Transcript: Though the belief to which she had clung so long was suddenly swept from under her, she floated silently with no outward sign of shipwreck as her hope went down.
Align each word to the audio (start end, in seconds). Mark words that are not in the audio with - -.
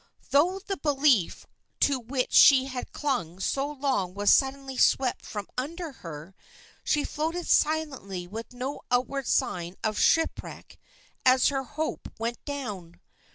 Though 0.31 0.57
the 0.57 0.77
belief 0.77 1.45
to 1.81 1.99
which 1.99 2.33
she 2.33 2.65
had 2.65 2.91
clung 2.91 3.39
so 3.39 3.71
long 3.71 4.15
was 4.15 4.33
suddenly 4.33 4.75
swept 4.75 5.23
from 5.23 5.47
under 5.59 5.91
her, 5.91 6.33
she 6.83 7.03
floated 7.03 7.45
silently 7.45 8.25
with 8.25 8.51
no 8.51 8.81
outward 8.89 9.27
sign 9.27 9.75
of 9.83 9.99
shipwreck 9.99 10.79
as 11.23 11.49
her 11.49 11.61
hope 11.61 12.11
went 12.17 12.43
down. 12.45 12.99